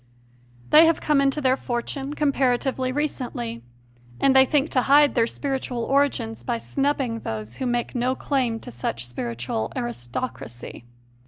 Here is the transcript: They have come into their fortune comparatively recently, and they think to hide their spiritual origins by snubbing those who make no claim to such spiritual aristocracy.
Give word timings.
They 0.71 0.87
have 0.87 0.99
come 0.99 1.21
into 1.21 1.41
their 1.41 1.55
fortune 1.55 2.15
comparatively 2.15 2.91
recently, 2.91 3.61
and 4.19 4.35
they 4.35 4.45
think 4.45 4.71
to 4.71 4.81
hide 4.81 5.13
their 5.13 5.27
spiritual 5.27 5.83
origins 5.83 6.41
by 6.41 6.57
snubbing 6.57 7.19
those 7.19 7.57
who 7.57 7.67
make 7.67 7.93
no 7.93 8.15
claim 8.15 8.59
to 8.61 8.71
such 8.71 9.05
spiritual 9.05 9.71
aristocracy. 9.75 10.85